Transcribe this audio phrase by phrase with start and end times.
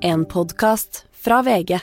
[0.00, 1.74] En podkast fra VG.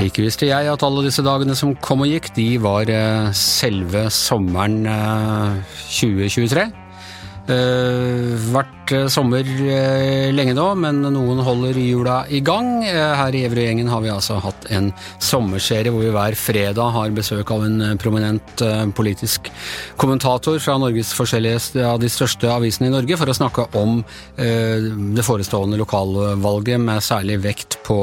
[0.00, 4.06] Ikke visste jeg at alle disse dagene som kom og gikk, de var eh, selve
[4.14, 5.58] sommeren eh,
[5.90, 6.68] 2023.
[7.50, 8.36] Uh,
[8.90, 12.82] vært uh, sommer uh, lenge nå, men noen holder jula i gang.
[12.82, 14.90] her i Evrøy-gjengen har vi altså hatt en
[15.22, 18.62] sommerserie hvor vi hver fredag har besøk av en prominent
[18.96, 19.50] politisk
[20.00, 24.00] kommentator fra Norges forskjellige av de største avisene i Norge for å snakke om
[24.36, 27.98] det forestående lokalvalget med særlig vekt på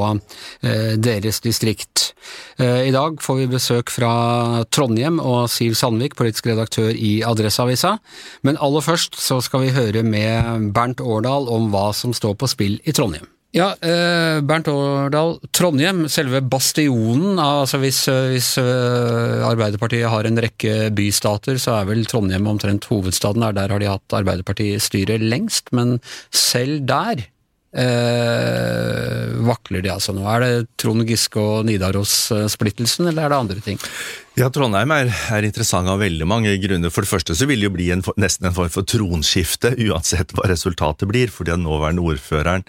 [0.61, 2.11] deres distrikt.
[2.59, 7.97] I dag får vi besøk fra Trondheim og Siv Sandvik, politisk redaktør i Adresseavisa.
[8.47, 12.49] Men aller først så skal vi høre med Bernt Årdal om hva som står på
[12.51, 13.25] spill i Trondheim.
[13.55, 17.39] Ja, eh, Bernt Årdal, Trondheim, selve bastionen.
[17.41, 23.45] Altså hvis, hvis eh, Arbeiderpartiet har en rekke bystater, så er vel Trondheim omtrent hovedstaden.
[23.47, 25.97] Der, der har de hatt Arbeiderpartiet styre lengst, men
[26.29, 27.25] selv der
[27.77, 30.25] eh, vakler de altså nå.
[30.29, 33.81] Er det Trond Giske og Nidaros-splittelsen, eller er det andre ting?
[34.37, 36.93] Ja, Trondheim er, er, interessant av veldig mange grunner.
[36.93, 40.35] For det første så vil det jo bli en, nesten en form for tronskifte, uansett
[40.37, 41.33] hva resultatet blir.
[41.33, 42.67] fordi den nåværende ordføreren,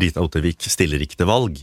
[0.00, 1.60] Rita Ottervik, stiller ikke til valg.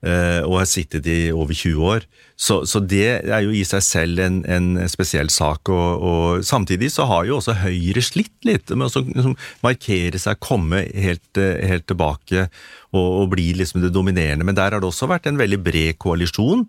[0.00, 2.04] Eh, og har sittet i over 20 år.
[2.40, 5.68] Så, så det er jo i seg selv en, en spesiell sak.
[5.68, 10.40] Og, og, Samtidig så har jo også Høyre slitt litt med å liksom, markere seg,
[10.40, 12.46] komme helt, helt tilbake
[12.94, 14.46] og, og, bli liksom det dominerende.
[14.48, 16.64] Men der har det også vært en veldig bred koalisjon.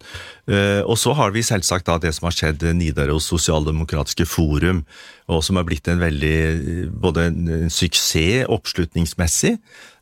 [0.52, 4.83] Eh, og så har vi selvsagt da det som har skjedd Nidaros Sosialdemokratiske Forum,
[5.31, 9.55] og som har blitt en veldig både en suksess oppslutningsmessig,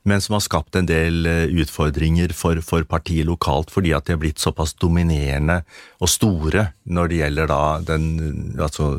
[0.08, 4.16] men som har skapt en del eh, utfordringer for, for, partiet lokalt, fordi at de
[4.16, 5.61] har blitt såpass dominerende
[6.00, 8.09] og store når det gjelder da den
[8.59, 8.94] altså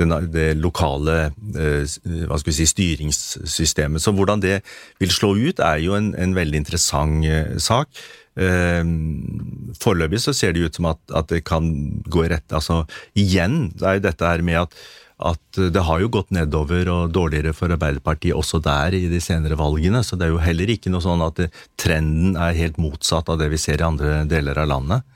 [0.00, 4.02] den, det lokale eh, si, styringssystemet.
[4.02, 4.58] Så hvordan det
[4.98, 7.92] vil slå ut, er jo en, en veldig interessant eh, sak.
[8.34, 11.68] Foreløpig så ser det ut som at, at det kan
[12.10, 12.80] gå i rett Altså
[13.14, 14.74] igjen, det er jo dette her med at
[15.22, 19.58] at det har jo gått nedover og dårligere for Arbeiderpartiet også der i de senere
[19.58, 21.44] valgene, så det er jo heller ikke noe sånn at
[21.80, 25.06] trenden er helt motsatt av det vi ser i andre deler av landet.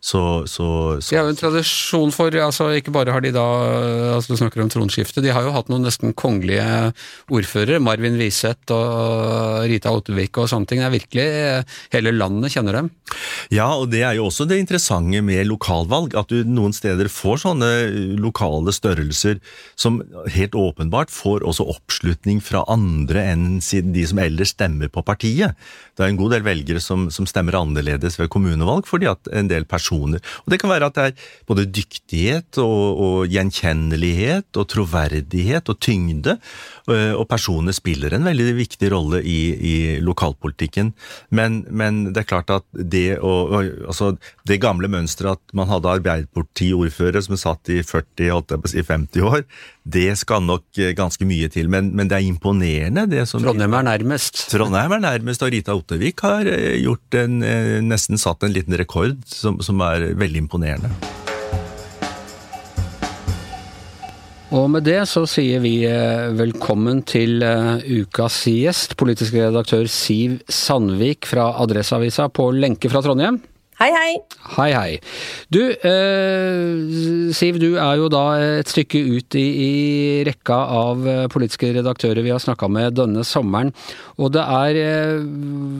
[0.00, 0.66] Så, så,
[0.96, 3.44] så, De har jo en tradisjon for altså Ikke bare har de da
[4.14, 5.20] altså Du snakker om tronskifte.
[5.20, 6.64] De har jo hatt noen nesten kongelige
[7.28, 7.82] ordførere.
[7.84, 10.80] Marvin Wiseth og Rita Ottervik og sånne ting.
[10.80, 11.26] Det er virkelig
[11.92, 12.88] Hele landet kjenner dem.
[13.52, 16.16] Ja, og det er jo også det interessante med lokalvalg.
[16.16, 17.70] At du noen steder får sånne
[18.20, 19.36] lokale størrelser
[19.76, 20.00] som
[20.32, 25.58] helt åpenbart får også oppslutning fra andre enn de som ellers stemmer på partiet.
[25.96, 29.50] Det er en god del velgere som, som stemmer annerledes ved kommunevalg, fordi at en
[29.50, 30.20] del personer personer.
[30.44, 35.80] Og Det kan være at det er både dyktighet og, og gjenkjennelighet og troverdighet og
[35.80, 36.38] tyngde.
[36.90, 40.92] Eh, og personer spiller en veldig viktig rolle i, i lokalpolitikken.
[41.30, 44.12] Men, men, det er klart at det å Altså,
[44.46, 48.72] det gamle mønsteret at man hadde Arbeiderparti-ordfører som satt i 40, holdt jeg på å
[48.72, 49.44] si 50 år,
[49.90, 51.70] det skal nok eh, ganske mye til.
[51.72, 54.44] Men, men det er imponerende, det som Trondheim er nærmest.
[54.52, 57.40] Trondheim er nærmest, og Rita Ottervik har eh, gjort en,
[57.86, 60.92] nesten satt en liten rekord som, som er veldig imponerende.
[64.50, 70.40] Og med det så sier vi eh, velkommen til eh, ukas gjest, politisk redaktør Siv
[70.50, 73.38] Sandvik fra Adresseavisa på lenke fra Trondheim.
[73.80, 74.16] Hei, hei.
[74.58, 74.96] Hei, hei.
[75.48, 78.24] Du, eh, Siv, du er jo da
[78.60, 79.70] et stykke ut i, i
[80.28, 83.72] rekka av eh, politiske redaktører vi har snakka med denne sommeren.
[84.20, 85.24] Og det er, eh,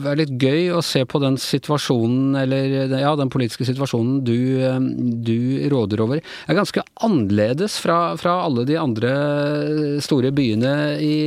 [0.09, 4.81] er, litt gøy å se på den situasjonen, eller ja, den politiske situasjonen du, eh,
[5.29, 6.25] du råder over.
[6.25, 9.13] Det er ganske annerledes fra, fra alle de andre
[10.01, 10.75] store byene
[11.05, 11.17] i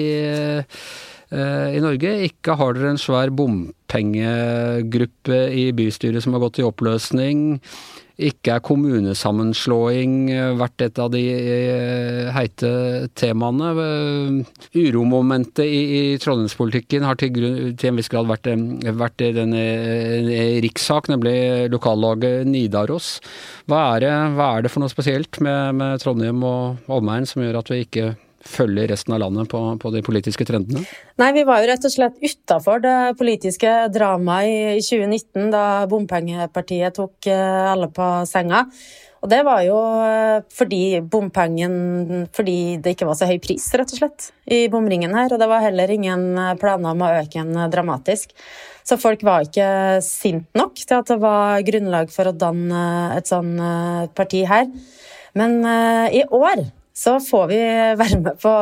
[1.34, 2.10] i Norge.
[2.28, 7.36] Ikke har dere en svær bompengegruppe i bystyret som har gått i oppløsning.
[8.14, 12.68] Ikke er kommunesammenslåing vært et av de eh, heite
[13.18, 13.72] temaene.
[14.70, 17.34] Uromomentet i, i trondheimspolitikken har til,
[17.74, 18.46] til, en viss grad vært,
[19.00, 20.30] vært en, en
[20.62, 21.34] rikssak, nemlig
[21.74, 23.16] lokallaget Nidaros.
[23.66, 27.42] Hva er det, hva er det for noe spesielt med, med Trondheim og omegn som
[27.42, 28.12] gjør at vi ikke
[28.48, 30.84] følge resten av landet på, på, de politiske trendene?
[31.20, 36.96] Nei, vi var jo rett og slett utafor det politiske dramaet i 2019, da bompengepartiet
[36.98, 38.64] tok eh, alle på senga.
[39.24, 43.94] Og det var jo eh, fordi bompengen Fordi det ikke var så høy pris, rett
[43.96, 45.32] og slett, i bomringen her.
[45.32, 48.36] Og det var heller ingen eh, planer om å øke den dramatisk.
[48.84, 52.84] Så folk var ikke sint nok til at det var grunnlag for å danne
[53.16, 53.54] et sånn
[54.12, 54.66] parti her.
[55.40, 55.64] Men
[56.12, 57.62] i år så får vi
[58.00, 58.52] være med på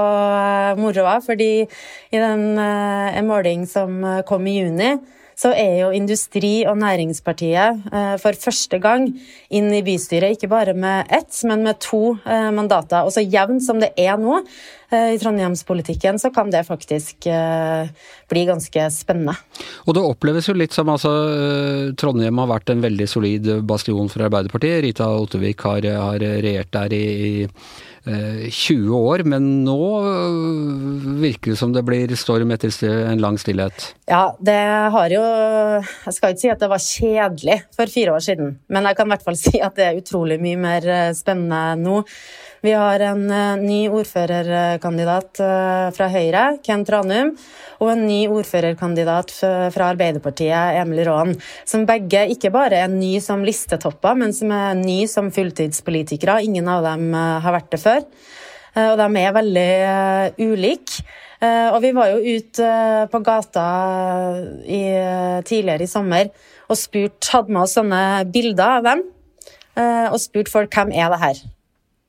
[0.81, 1.19] moroa.
[1.25, 4.95] Fordi i den en måling som kom i juni,
[5.39, 9.09] så er jo Industri- og Næringspartiet eh, for første gang
[9.53, 13.07] inn i bystyret, ikke bare med ett, men med to eh, mandater.
[13.07, 17.29] Og så jevnt som det er nå eh, i trondheimspolitikken, så kan det faktisk
[18.33, 19.35] bli ganske spennende.
[19.87, 21.11] Og det oppleves jo litt som altså
[21.99, 24.83] Trondheim har vært en veldig solid bastion for Arbeiderpartiet.
[24.85, 27.33] Rita Ottervik har, har regjert der i, i
[28.05, 32.75] 20 eh, år, men nå øh, virker det som det blir storm etter
[33.07, 33.93] en lang stillhet?
[34.11, 34.59] Ja, det
[34.95, 38.89] har jo Jeg skal ikke si at det var kjedelig for fire år siden, men
[38.91, 42.01] jeg kan i hvert fall si at det er utrolig mye mer øh, spennende nå.
[42.63, 47.33] Vi har en uh, ny ordførerkandidat uh, fra Høyre, Kent Ranum,
[47.83, 49.33] og en ny ordførerkandidat
[49.75, 51.33] fra Arbeiderpartiet, Emil Raan,
[51.67, 56.39] som begge ikke bare er ny som listetopper, men som er ny som fulltidspolitikere.
[56.47, 58.07] Ingen av dem uh, har vært det før.
[58.73, 59.73] Og de er veldig
[60.41, 61.03] ulike.
[61.45, 62.69] Og vi var jo ute
[63.13, 63.65] på gata
[64.65, 64.81] i,
[65.45, 66.31] tidligere i sommer
[66.73, 68.01] og spurt, hadde med oss sånne
[68.33, 69.03] bilder av dem.
[70.09, 71.43] Og spurt folk hvem er det her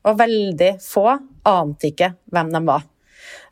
[0.04, 1.08] og veldig få
[1.48, 2.84] ante ikke hvem de var.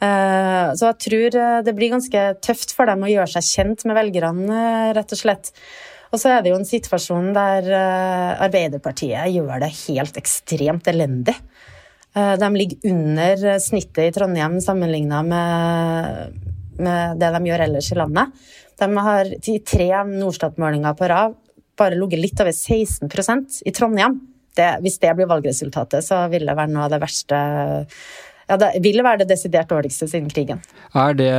[0.01, 3.86] Eh, så jeg tror eh, det blir ganske tøft for dem å gjøre seg kjent
[3.88, 5.51] med velgerne, eh, rett og slett.
[6.12, 7.68] Og så er det jo en situasjon der
[8.44, 11.38] Arbeiderpartiet gjør det helt ekstremt elendig.
[12.12, 16.36] De ligger under snittet i Trondheim sammenligna med,
[16.83, 18.44] med, det de gjør ellers i landet.
[18.83, 21.39] De har i tre Norstat-målinger på rad
[21.80, 24.19] bare ligget litt over 16% i Trondheim
[24.59, 27.39] det, hvis det blir valgresultatet, så vil det være noe av det verste
[28.51, 30.59] ja, Det vil være det desidert dårligste siden krigen.
[30.98, 31.31] Er det,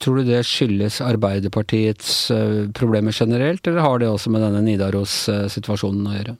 [0.00, 6.08] tror du det skyldes Arbeiderpartiets eh, problemer generelt, eller har det også med denne Nidaros-situasjonen
[6.08, 6.36] å gjøre?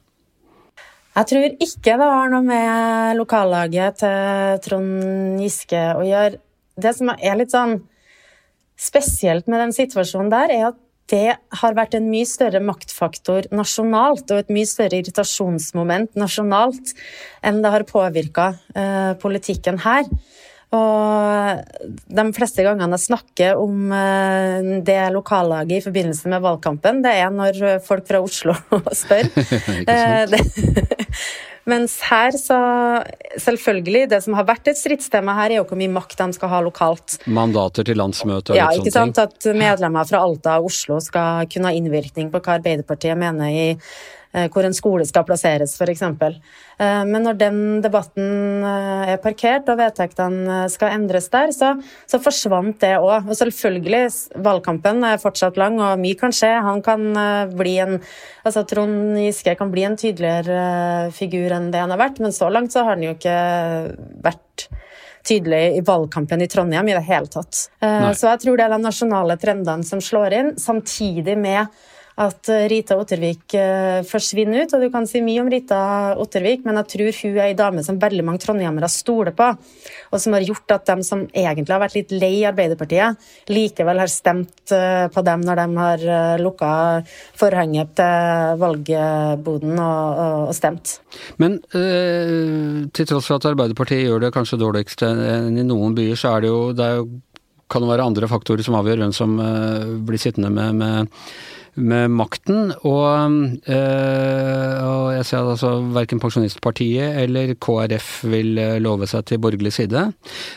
[1.19, 6.39] Jeg tror ikke det har noe med lokallaget til Trond Giske å gjøre.
[6.79, 7.79] Det som er litt sånn
[8.79, 10.79] spesielt med den situasjonen der, er at
[11.09, 16.93] det har vært en mye større maktfaktor nasjonalt og et mye større irritasjonsmoment nasjonalt
[17.45, 20.05] enn det har påvirka eh, politikken her.
[20.69, 27.15] Og de fleste gangene jeg snakker om eh, det lokallaget i forbindelse med valgkampen, det
[27.23, 28.53] er når folk fra Oslo
[29.01, 29.31] spør.
[29.89, 30.43] Eh, det,
[31.69, 32.59] mens her så
[33.39, 36.49] Selvfølgelig, det som har vært et stridstema her, er jo hvor mye makt de skal
[36.51, 37.19] ha lokalt.
[37.29, 39.19] Mandater til landsmøtet og ja, ikke sant?
[39.21, 43.67] At medlemmer fra Alta og Oslo skal kunne ha innvirkning på hva Arbeiderpartiet mener i
[44.53, 46.03] hvor en skole skal plasseres, f.eks.
[46.05, 51.73] Eh, men når den debatten eh, er parkert og vedtektene skal endres der, så,
[52.09, 53.25] så forsvant det òg.
[53.25, 54.03] Og selvfølgelig,
[54.45, 56.53] valgkampen er fortsatt lang, og mye kan skje.
[56.65, 57.09] Han kan
[57.57, 57.97] bli en
[58.45, 62.49] altså Trond Giske kan bli en tydeligere figur enn det han har vært, men så
[62.53, 63.35] langt så har han jo ikke
[64.23, 64.69] vært
[65.27, 67.65] tydelig i valgkampen i Trondheim i det hele tatt.
[67.83, 68.13] Nei.
[68.17, 71.67] Så jeg tror det er de nasjonale trendene som slår inn, samtidig med
[72.19, 74.73] at eh, Rita Ottervik eh, forsvinner ut.
[74.75, 75.79] Og du kan si mye om Rita
[76.19, 79.47] Ottervik, men jeg tror hun er ei dame som veldig mange trondhjemmere stoler på,
[80.09, 84.11] og som har gjort at de som egentlig har vært litt lei Arbeiderpartiet, likevel har
[84.11, 86.05] stemt eh, på dem når de har
[86.41, 86.71] lukka
[87.39, 90.19] forhenget til valgboden og,
[90.49, 90.97] og, stemt.
[91.41, 96.19] Men øh, til tross for at Arbeiderpartiet gjør det kanskje dårligst enn i noen byer,
[96.19, 97.07] så er det jo, det er jo
[97.69, 99.35] kan det være andre faktorer som avgjør hvem som
[100.07, 101.25] blir sittende med, med
[101.79, 102.71] med makten.
[102.87, 103.33] Og,
[103.69, 109.41] øh, og jeg ser at altså verken Pensjonistpartiet eller KrF vil eh, love seg til
[109.41, 110.05] borgerlig side.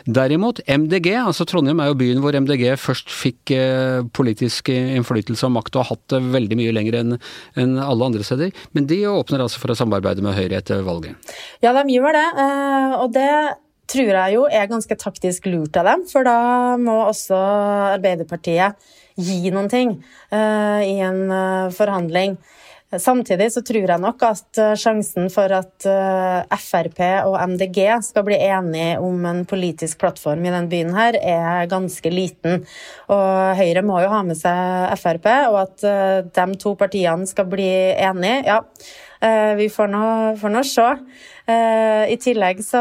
[0.07, 5.57] Derimot MDG, altså Trondheim er jo byen hvor MDG først fikk øh, politisk innflytelse og
[5.59, 7.19] makt og har hatt det veldig mye lenger enn
[7.62, 8.55] en alle andre steder.
[8.76, 11.35] Men de åpner altså for å samarbeide med Høyre etter valget.
[11.64, 12.29] Ja, de gjør det.
[13.02, 13.29] Og det
[13.93, 17.38] tror jeg jo er ganske taktisk lurt av dem, for da må også
[17.97, 18.79] Arbeiderpartiet
[19.19, 19.97] gi noen ting
[20.33, 22.38] uh, i en uh, forhandling.
[22.92, 25.87] Samtidig så tror jeg nok at uh, sjansen for at
[26.61, 31.71] Frp og MDG skal bli enige om en politisk plattform i denne byen her, er
[31.71, 32.66] ganske liten.
[33.09, 35.87] Og Høyre må jo ha med seg Frp, og at
[36.37, 38.61] de to partiene skal bli enige, ja.
[39.57, 40.07] Vi får nå,
[40.40, 40.87] får nå se.
[41.42, 42.80] I tillegg så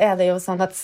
[0.00, 0.76] er det jo sånn at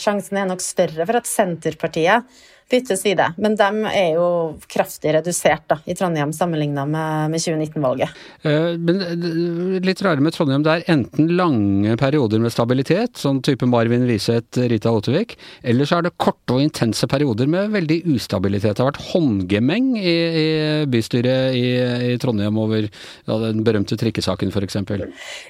[0.00, 2.26] sjansen er nok større for at Senterpartiet
[2.70, 3.26] bytter side.
[3.38, 4.26] Men de er jo
[4.70, 8.22] kraftig redusert da, i Trondheim sammenligna med, med 2019-valget.
[8.42, 13.40] Eh, men eh, litt rare med Trondheim, det er enten lange perioder med stabilitet, sånn
[13.46, 18.00] type Marvin Wiseth, Rita Ottervik, eller så er det korte og intense perioder med veldig
[18.16, 18.76] ustabilitet.
[18.76, 20.46] Det har vært håndgemeng i, i
[20.90, 21.66] bystyret i,
[22.10, 24.80] i, Trondheim over ja, den berømte trikkesaken f.eks.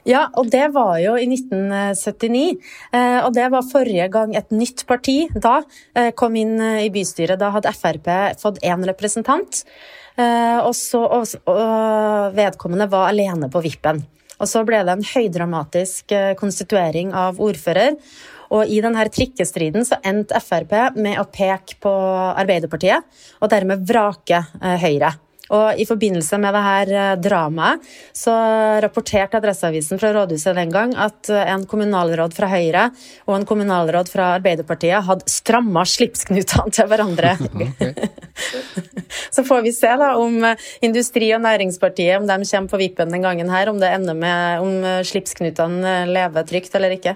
[0.09, 2.57] Ja, og det var jo i 1979.
[2.93, 5.61] Eh, og det var forrige gang et nytt parti da
[6.19, 7.39] kom inn i bystyret.
[7.41, 9.63] Da hadde Frp fått én representant,
[10.19, 14.05] eh, og, så, og, og vedkommende var alene på vippen.
[14.37, 17.97] Og så ble det en høydramatisk eh, konstituering av ordfører.
[18.55, 21.93] Og i denne trikkestriden så endte Frp med å peke på
[22.37, 23.07] Arbeiderpartiet,
[23.41, 25.17] og dermed vrake eh, Høyre.
[25.55, 27.85] Og I forbindelse med dette eh, dramaet
[28.17, 28.35] så
[28.83, 32.89] rapporterte Adresseavisen fra rådhuset den gang at eh, en kommunalråd fra Høyre
[33.29, 37.37] og en kommunalråd fra Arbeiderpartiet hadde stramma slipsknutene til hverandre.
[39.37, 43.15] så får vi se da om eh, Industri- og Næringspartiet om de kommer på vippen
[43.15, 47.15] den gangen her, om det ender med om slipsknutene lever trygt eller ikke.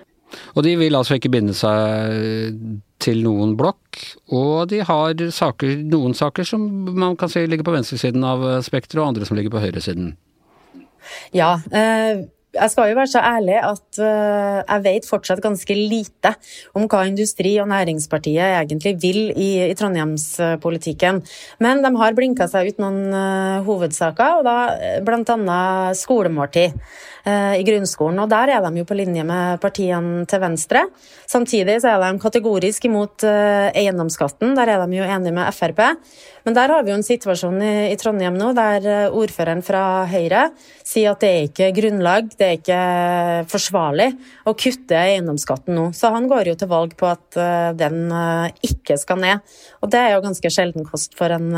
[0.55, 4.01] Og de vil altså ikke binde seg til noen blokk,
[4.37, 6.67] og de har saker, noen saker som
[6.97, 10.15] man kan si ligger på venstresiden av spekteret, og andre som ligger på høyresiden.
[11.35, 16.33] Ja, eh, jeg skal jo være så ærlig at eh, jeg vet fortsatt ganske lite
[16.75, 21.23] om hva Industri- og Næringspartiet egentlig vil i, i Trondheimspolitikken.
[21.63, 24.57] Men de har blinka seg ut noen eh, hovedsaker, og da
[25.07, 25.61] bl.a.
[25.95, 26.75] skolemåltid
[27.27, 28.19] i grunnskolen.
[28.23, 30.87] Og der er de jo på linje med partiene til venstre.
[31.29, 34.55] Samtidig så er de kategorisk imot eiendomsskatten.
[34.57, 35.83] Der er de jo enige med Frp.
[36.45, 40.49] Men der har vi jo en situasjon i, Trondheim nå der ordføreren fra Høyre
[40.87, 42.81] sier at det er ikke grunnlag det er ikke
[43.51, 44.09] forsvarlig
[44.49, 45.91] å kutte eiendomsskatten nå.
[45.97, 49.45] Så han går jo til valg på at eh, den eh, ikke skal ned.
[49.81, 51.51] Og det er jo ganske sjelden kost for en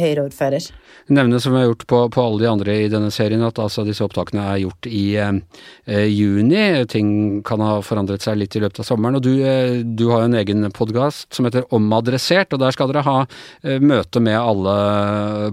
[0.00, 0.70] Høyre-ordfører.
[1.12, 3.84] Nevne som vi har gjort på, på, alle de andre i denne serien, at altså
[3.86, 6.84] disse opptakene er gjort i eh, juni.
[6.90, 9.18] Ting kan ha forandret seg litt i løpet av sommeren.
[9.18, 12.90] Og du, eh, du har jo en egen podkast som heter Omadressert, og der skal
[12.90, 13.16] dere ha
[13.64, 14.76] eh, møte med alle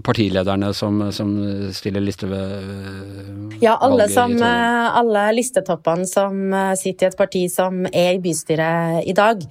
[0.06, 1.34] partilederne som, som
[1.74, 8.16] stiller liste ved Ja, alle, som, alle listetoppene som sitter i et parti som er
[8.16, 9.42] i bystyret i dag.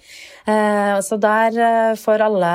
[0.48, 2.52] Eh, så der eh, får alle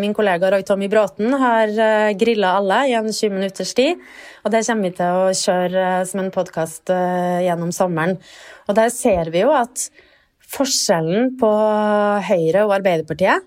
[0.00, 4.00] Min kollega Roy Tommy Bråten har eh, grilla alle i en 20 minutters tid.
[4.44, 6.92] Og det kommer vi til å kjøre som en podkast
[7.44, 8.18] gjennom sommeren.
[8.68, 9.88] Og der ser vi jo at
[10.54, 11.50] forskjellen på
[12.28, 13.44] Høyre og Arbeiderpartiet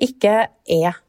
[0.00, 1.00] ikke er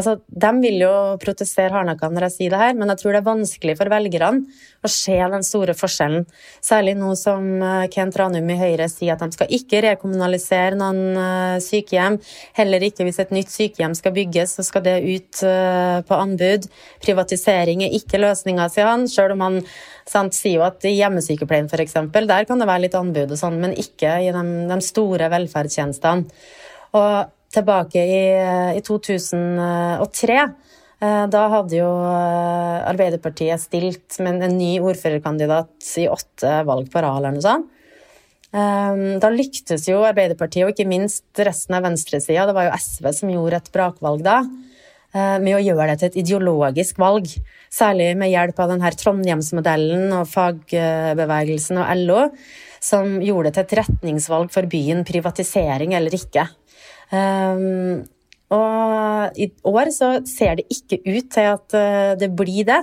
[0.00, 3.18] Altså, de vil jo protestere hardnakka når jeg sier det her, men jeg tror det
[3.20, 4.46] er vanskelig for velgerne
[4.80, 6.22] å se den store forskjellen.
[6.64, 11.18] Særlig nå som eh, Kent Ranum i Høyre sier at de skal ikke rekommunalisere noen
[11.20, 12.16] eh, sykehjem.
[12.56, 16.70] Heller ikke hvis et nytt sykehjem skal bygges, så skal det ut eh, på anbud.
[17.04, 19.58] Privatisering er ikke løsninga, sier han, sjøl om han
[20.08, 23.60] sant, sier jo at i hjemmesykepleien f.eks., der kan det være litt anbud og sånn,
[23.60, 26.40] men ikke i de, de store velferdstjenestene.
[26.96, 28.22] Og tilbake i,
[28.78, 30.40] i 2003.
[31.00, 37.00] Eh, da hadde jo eh, Arbeiderpartiet stilt med en ny ordførerkandidat i åtte valg på
[37.00, 37.70] rad, eller noe sånt.
[38.50, 43.12] Eh, da lyktes jo Arbeiderpartiet, og ikke minst resten av venstresida, det var jo SV
[43.16, 44.42] som gjorde et brakvalg da,
[45.10, 47.24] med å gjøre det til et ideologisk valg.
[47.74, 52.20] Særlig med hjelp av denne Trondheimsmodellen og fagbevegelsen og LO,
[52.78, 56.46] som gjorde det til et retningsvalg for byen, privatisering eller ikke.
[57.10, 58.02] Um,
[58.50, 62.82] og i år så ser det ikke ut til at uh, det blir det.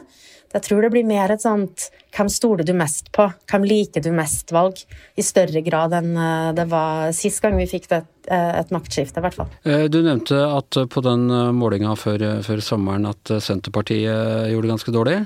[0.56, 4.10] Jeg tror det blir mer et sånt 'hvem stoler du mest på', 'hvem liker du
[4.16, 4.80] mest'-valg,
[5.20, 9.20] i større grad enn uh, det var sist gang vi fikk det, uh, et maktskifte,
[9.20, 9.50] i hvert fall.
[9.92, 15.20] Du nevnte at på den målinga før, før sommeren at Senterpartiet gjorde det ganske dårlig.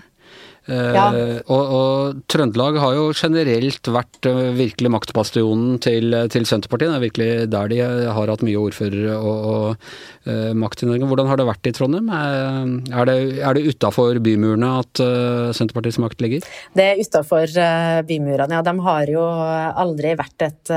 [0.72, 1.06] Eh, ja.
[1.52, 6.92] Og, og, Trøndelag har jo generelt vært uh, virkelig maktbastionen til, til, Senterpartiet.
[6.92, 7.80] Det er virkelig der de
[8.16, 11.10] har hatt mye ordførere og, og uh, makt i Norge.
[11.12, 12.12] Hvordan har det vært i Trondheim?
[12.12, 15.04] Er det, er det utafor bymurene at
[15.58, 16.48] Senterpartiets makt ligger?
[16.78, 17.52] Det er utafor
[18.08, 18.64] bymurene, ja.
[18.66, 20.74] De har jo aldri vært et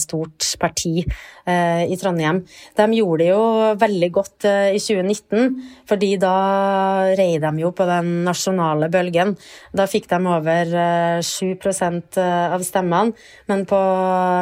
[0.00, 1.02] stort parti
[1.48, 2.42] i Trondheim.
[2.76, 3.42] De gjorde det jo
[3.80, 5.54] veldig godt i 2019,
[5.88, 6.34] fordi da
[7.18, 9.36] rei de jo på den nasjonale bølgen valgen.
[9.72, 13.12] Da fikk de over 7 eh, eh, av stemmene,
[13.46, 13.78] men på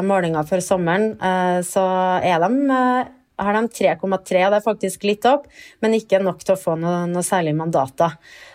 [0.04, 1.86] målinga for sommeren eh, så
[2.22, 3.06] er de
[3.38, 5.46] har de 3,3, og det er faktisk litt opp,
[5.82, 8.14] men ikke nok til å få noe, noe særlig mandater.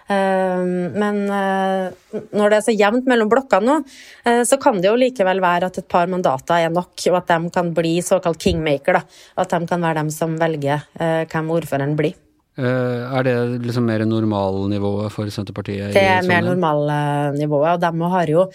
[0.09, 5.69] Men når det er så jevnt mellom blokkene nå, så kan det jo likevel være
[5.69, 8.97] at et par mandater er nok, og at de kan bli såkalt kingmaker.
[8.97, 9.21] Da.
[9.45, 12.17] At de kan være dem som velger hvem ordføreren blir.
[12.59, 15.93] Er det liksom mer normalnivået for Senterpartiet?
[15.95, 18.47] Det er mer normalnivået, og de har jo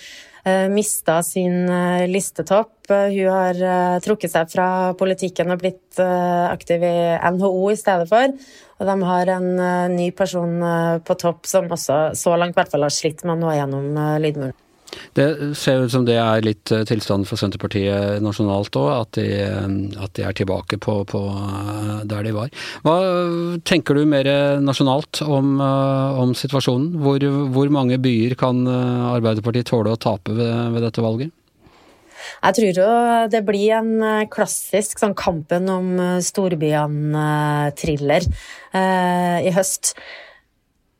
[0.46, 2.90] Eh, mista sin eh, listetopp.
[2.90, 6.94] Eh, hun har trukket seg fra politikken og blitt aktiv i
[7.34, 8.36] NHO i stedet for.
[8.76, 9.48] Og de har en
[9.96, 10.52] ny person
[11.02, 13.88] på topp som også så langt i hvert fall har slitt med å nå gjennom
[14.20, 14.54] lydmuren.
[15.16, 20.12] Det ser ut som det er litt eh, tilstanden for Senterpartiet nasjonalt òg, at, at,
[20.16, 22.52] de er tilbake på, på, eh, der de var.
[22.86, 22.96] Hva
[23.66, 24.28] tenker du mer
[24.62, 26.92] nasjonalt om, eh, om situasjonen?
[27.02, 27.18] Hvor,
[27.54, 31.34] hvor, mange byer kan Arbeiderpartiet tåle å tape ved, ved dette valget?
[32.42, 32.90] Jeg tror jo
[33.30, 35.88] det blir en klassisk sånn kampen om
[36.24, 39.94] storbyene-thriller eh, i høst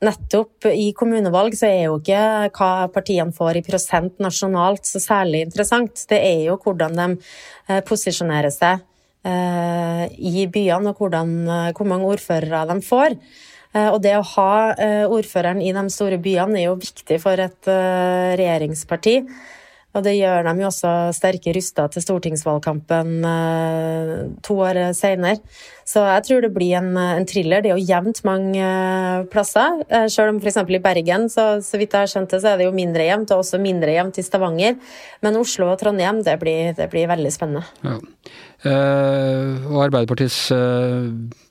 [0.05, 5.47] nettopp i kommunevalg så er jo ikke hva partiene får i prosent nasjonalt så særlig
[5.47, 6.05] interessant.
[6.11, 8.85] Det er jo hvordan de eh, posisjonerer seg
[9.27, 13.21] eh, i byene, og hvordan, eh, hvor mange ordførere de får.
[13.77, 14.53] Og det å ha
[15.13, 19.19] ordføreren i de store byene er jo viktig for et regjeringsparti.
[19.97, 24.11] Og det gjør dem jo også sterke rusta til stortingsvalgkampen eh,
[24.45, 25.41] to år senere.
[25.87, 27.63] Så jeg tror det blir en, en thriller.
[27.65, 29.81] Det er jo jevnt mange eh, plasser.
[29.89, 30.61] Eh, selv om f.eks.
[30.69, 33.33] i Bergen, så, så, vidt jeg har skjønt det, så er det jo mindre jevnt,
[33.33, 34.77] og også mindre jevnt i Stavanger.
[35.25, 37.65] Men Oslo og Trondheim, det blir, det blir veldig spennende.
[37.87, 37.97] Ja.
[38.67, 41.07] Uh, og Arbeiderpartiets uh,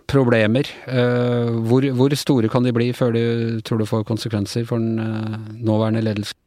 [0.09, 4.81] problemer, uh, hvor, hvor, store kan de bli før du tror det får konsekvenser for
[4.81, 4.99] den
[5.63, 6.44] nåværende ledelsen?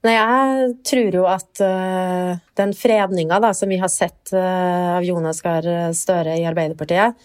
[0.00, 5.42] Nei, jeg tror jo at uh, den fredninga som vi har sett uh, av Jonas
[5.44, 5.66] Gahr
[5.96, 7.18] Støre i Arbeiderpartiet,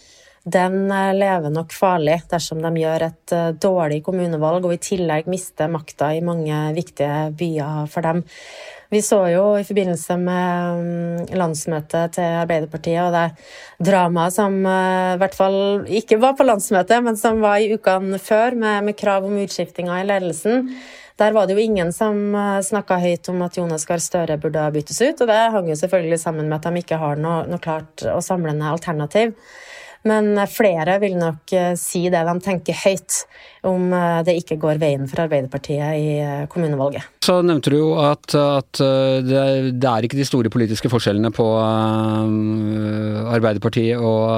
[0.44, 5.72] den uh, lever nok farlig dersom de gjør et dårlig kommunevalg og i tillegg mister
[5.72, 8.26] makta i mange viktige byer for dem.
[8.92, 15.16] Vi så jo i forbindelse med um, landsmøtet til Arbeiderpartiet og det dramaet som i
[15.24, 19.26] hvert fall ikke var på landsmøtet, men som var i ukene før, med, med krav
[19.32, 20.76] om utskiftinger i ledelsen
[21.20, 24.66] der var det jo ingen som eh, snakka høyt om at Jonas Gahr Støre burde
[24.76, 27.64] byttes ut, og det hang jo selvfølgelig sammen med at de ikke har noe, noe
[27.64, 29.36] klart og samlende alternativ.
[30.06, 33.24] Men flere vil nok eh, si det de tenker høyt,
[33.66, 37.02] om eh, det ikke går veien for Arbeiderpartiet i eh, kommunevalget.
[37.26, 38.78] Så nevnte du jo at, at
[39.26, 41.46] det, det, er ikke de store politiske forskjellene på
[43.34, 44.30] Arbeiderpartiet og,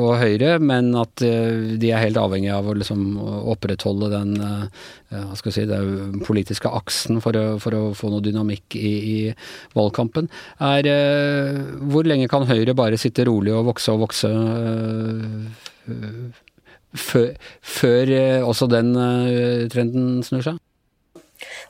[0.00, 3.20] og Høyre, men at de er helt avhengig av å liksom
[3.52, 4.32] opprettholde den
[5.12, 8.92] hva skal jeg si, den politiske aksen for å, for å, få noe dynamikk i,
[9.12, 9.18] i
[9.76, 10.30] valgkampen.
[10.64, 10.88] Er,
[11.92, 14.32] hvor lenge kan Høyre bare sitte rolig og vokse og vokse
[16.92, 20.60] før, før eh, også den eh, trenden snur seg?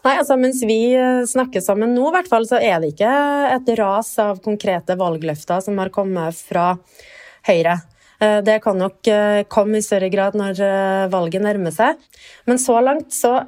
[0.03, 3.13] Nei, altså Mens vi eh, snakker sammen nå, hvert fall, så er det ikke
[3.55, 6.75] et ras av konkrete valgløfter som har kommet fra
[7.49, 7.81] Høyre.
[8.23, 9.09] Det kan nok
[9.51, 10.61] komme i større grad når
[11.11, 11.99] valget nærmer seg.
[12.47, 13.41] Men så langt så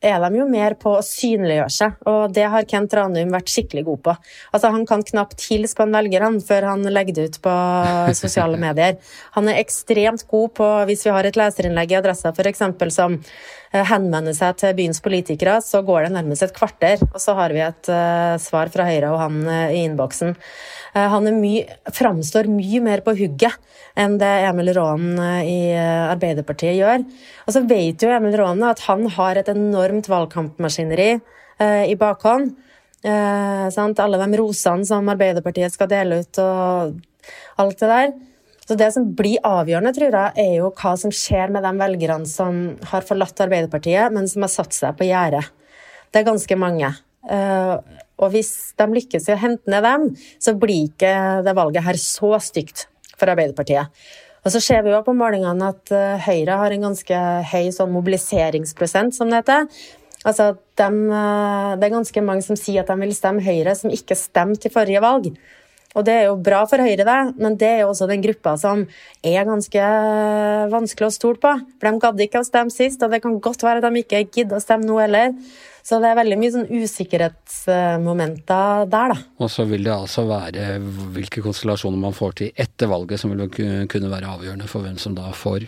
[0.00, 3.84] er de jo mer på å synliggjøre seg, og det har Kent Ranum vært skikkelig
[3.86, 4.14] god på.
[4.50, 7.54] Altså, Han kan knapt hilse på en velger før han legger det ut på
[8.22, 8.98] sosiale medier.
[9.36, 12.64] Han er ekstremt god på, hvis vi har et leserinnlegg i Adressa f.eks.
[12.94, 17.36] som eh, henvender seg til byens politikere, så går det nærmest et kvarter, og så
[17.38, 20.36] har vi et uh, svar fra Høyre og han uh, i innboksen.
[20.94, 21.52] Uh, han er my
[21.96, 23.58] framstår mye mer på hugget
[23.98, 27.04] enn det Emil Raanen i Arbeiderpartiet gjør.
[27.46, 31.10] Og så vet jo Emil Raanen at han har et enormt valgkampmaskineri
[31.90, 32.54] i bakhånd.
[33.04, 36.94] Alle de rosene som Arbeiderpartiet skal dele ut, og
[37.60, 38.14] alt det der.
[38.70, 42.28] Så det som blir avgjørende, tror jeg, er jo hva som skjer med de velgerne
[42.30, 42.60] som
[42.92, 45.42] har forlatt Arbeiderpartiet, men som har satt seg på gjerdet.
[46.14, 46.92] Det er ganske mange.
[47.26, 47.72] Eh,
[48.20, 50.08] og hvis de lykkes i å hente ned dem,
[50.42, 51.12] så blir ikke
[51.46, 53.88] det valget her så stygt for Arbeiderpartiet.
[54.40, 57.92] Og så ser vi jo på målingene at eh, Høyre har en ganske høy sånn
[57.92, 59.66] mobiliseringsprosent, som det heter.
[60.24, 63.92] Altså, de, eh, det er ganske mange som sier at de vil stemme Høyre, som
[63.92, 65.28] ikke stemte i forrige valg.
[65.98, 68.54] Og det er jo bra for Høyre, det, men det er jo også den gruppa
[68.60, 68.84] som
[69.26, 69.86] er ganske
[70.70, 71.54] vanskelig å stole på.
[71.80, 74.22] For de gadd ikke å stemme sist, og det kan godt være at de ikke
[74.28, 75.34] gidder å stemme nå heller.
[75.82, 79.18] Så det er veldig mye sånn usikkerhetsmomenter der, da.
[79.40, 80.62] Og så vil det altså være
[81.14, 85.12] hvilke konstellasjoner man får til etter valget som vil kunne være avgjørende for hvem som
[85.16, 85.60] da får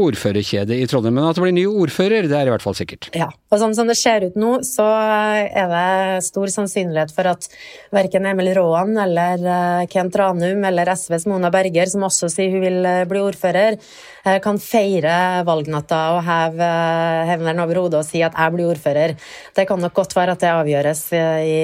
[0.00, 1.16] ordførerkjedet i Trondheim.
[1.18, 3.04] Men at det blir ny ordfører, det er i hvert fall sikkert.
[3.16, 7.42] Ja, og sånn som det ser ut nå, så er det stor sannsynlighet for at
[7.94, 12.64] verken Emil Råan eller eh, Kent Ranum eller SVs Mona Berger, som også sier hun
[12.64, 13.78] vil eh, bli ordfører,
[14.24, 15.16] eh, kan feire
[15.48, 16.70] valgnatta og heve
[17.32, 19.16] hevneren over hodet og si at jeg blir ordfører.
[19.52, 21.58] Det kan nok godt være at det avgjøres i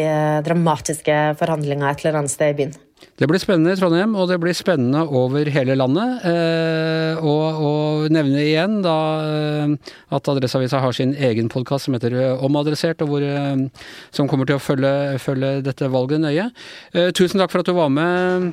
[0.44, 2.76] dramatiske forhandlinger et eller annet sted i byen.
[3.18, 6.22] Det blir spennende i Trondheim, og det blir spennende over hele landet.
[6.28, 8.94] Eh, og, og nevne igjen da
[9.26, 14.30] eh, at Adresseavisa har sin egen podkast som heter eh, Omadressert, og hvor, eh, som
[14.30, 16.48] kommer til å følge, følge dette valget nøye.
[16.94, 18.52] Eh, tusen takk for at du var med,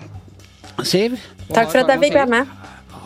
[0.84, 1.14] Siv.
[1.54, 2.50] Takk for at jeg fikk være med.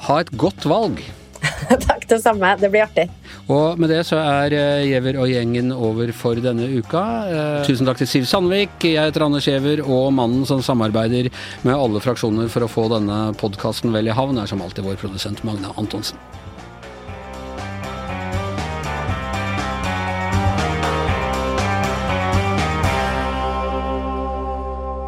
[0.08, 1.04] Ha et godt valg.
[1.88, 2.52] Takk, det samme.
[2.60, 3.08] Det blir artig.
[3.50, 7.04] Og med det så er uh, Giæver og gjengen over for denne uka.
[7.30, 8.76] Uh, tusen takk til Siv Sandvik.
[8.84, 11.32] Jeg heter Anders Giæver, og mannen som samarbeider
[11.64, 15.00] med alle fraksjoner for å få denne podkasten vel i havn, er som alltid vår
[15.02, 16.20] produsent Magne Antonsen.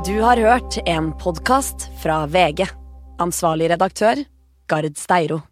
[0.06, 2.68] Du har hørt en podkast fra VG.
[3.22, 4.26] Ansvarlig redaktør,
[4.68, 5.51] Gard Steiro.